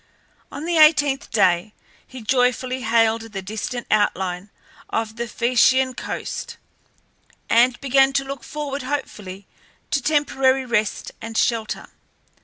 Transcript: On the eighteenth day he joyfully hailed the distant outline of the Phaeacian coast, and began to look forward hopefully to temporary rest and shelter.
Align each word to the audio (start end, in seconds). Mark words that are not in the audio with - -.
On 0.51 0.65
the 0.65 0.79
eighteenth 0.79 1.29
day 1.29 1.75
he 2.07 2.23
joyfully 2.23 2.81
hailed 2.81 3.21
the 3.33 3.41
distant 3.43 3.85
outline 3.91 4.49
of 4.89 5.15
the 5.15 5.27
Phaeacian 5.27 5.93
coast, 5.93 6.57
and 7.51 7.79
began 7.81 8.11
to 8.13 8.23
look 8.25 8.43
forward 8.43 8.81
hopefully 8.81 9.45
to 9.91 10.01
temporary 10.01 10.65
rest 10.65 11.11
and 11.21 11.37
shelter. 11.37 11.89